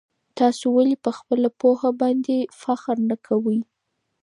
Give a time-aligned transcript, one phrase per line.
[0.39, 3.59] تاسو ولي په خپله پوهنه باندي فخر نه کوئ؟